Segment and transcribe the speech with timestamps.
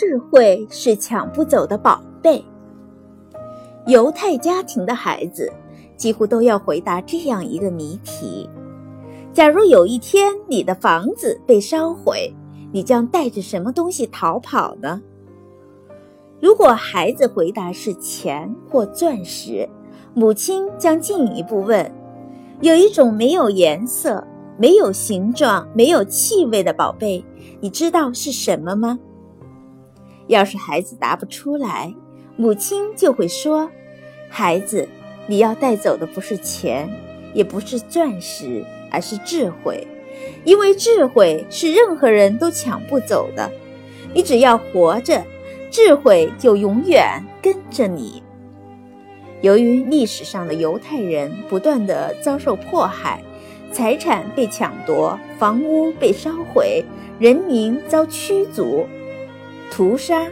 [0.00, 2.42] 智慧是抢不走的宝贝。
[3.86, 5.52] 犹太家庭的孩子
[5.94, 8.48] 几乎都要回答这样一个谜题：
[9.30, 12.32] 假如有一天你的房子被烧毁，
[12.72, 15.02] 你将带着什么东西逃跑呢？
[16.40, 19.68] 如果孩子回答是钱或钻石，
[20.14, 21.92] 母亲将进一步问：
[22.62, 24.26] 有一种没有颜色、
[24.56, 27.22] 没有形状、没有气味的宝贝，
[27.60, 28.98] 你知道是什么吗？
[30.30, 31.92] 要是孩子答不出来，
[32.36, 33.68] 母亲就会说
[34.30, 34.88] ：“孩子，
[35.26, 36.88] 你要带走的不是钱，
[37.34, 39.84] 也不是钻石，而是智慧，
[40.44, 43.50] 因为智慧是任何人都抢不走的。
[44.14, 45.24] 你只要活着，
[45.68, 48.22] 智慧就永远跟着你。”
[49.42, 53.20] 由于历史上的犹太人不断地遭受迫害，
[53.72, 56.84] 财产被抢夺，房屋被烧毁，
[57.18, 58.86] 人民遭驱逐。
[59.80, 60.26] 屠杀，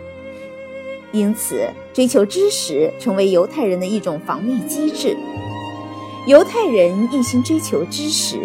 [1.11, 5.17] 因此追求知识成为犹太人的一种防御机制。
[6.27, 8.39] 犹太人一心追求知识，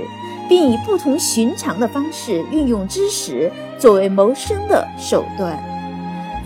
[0.48, 5.62] 并以不同寻常的方式运用知识作为谋生的手段。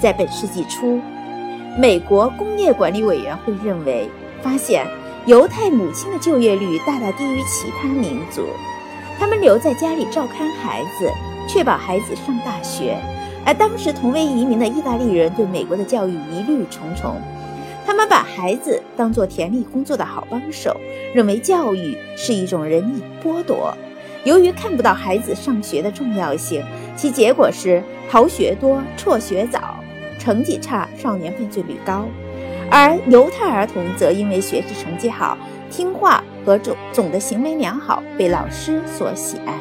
[0.02, 1.00] 在本世纪初，
[1.78, 4.09] 美国工业管理委员会认为，
[4.41, 4.88] 发现
[5.28, 8.41] 犹太母亲的就业率大大低于其他民族，
[9.19, 11.11] 他们留在家里照看孩子，
[11.47, 12.97] 确保孩子上大学。
[13.48, 17.16] 而当时同为移民的意大利人对美国的教育疑虑重重，
[17.86, 20.76] 他们把孩子当作田里工作的好帮手，
[21.14, 23.73] 认为教育是一种人力剥夺。
[24.25, 26.62] 由于看不到孩子上学的重要性，
[26.98, 29.75] 其结果是逃学多、辍学早、
[30.20, 32.03] 成绩差、少年犯罪率高。
[32.70, 35.38] 而犹太儿童则因为学习成绩好、
[35.72, 39.53] 听话和总总的行为良好，被老师所喜爱。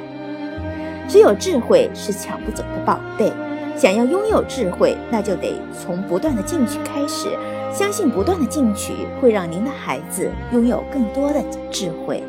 [1.07, 3.33] 只有智慧是抢不走的宝贝。
[3.77, 7.29] 想要拥有智慧，那就得从不断的进取开始。
[7.73, 12.23] 相信不断的进取会让您的孩子拥有更多的智慧。